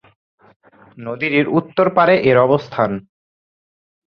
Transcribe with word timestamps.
নদীটির 0.97 1.47
উত্তর 1.59 1.87
পাড়ে 1.95 2.15
এর 2.29 2.37
অবস্থান। 2.37 2.91